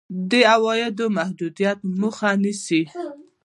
[0.31, 2.81] د عوایدو د محدودېدو مخه نیسي.